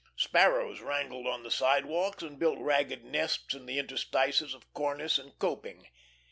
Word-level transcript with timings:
Sparrows 0.15 0.79
wrangled 0.81 1.27
on 1.27 1.43
the 1.43 1.51
sidewalks 1.51 2.23
and 2.23 2.39
built 2.39 2.57
ragged 2.57 3.05
nests 3.05 3.53
in 3.53 3.67
the 3.67 3.77
interstices 3.77 4.55
of 4.55 4.73
cornice 4.73 5.19
and 5.19 5.37
coping. 5.37 5.89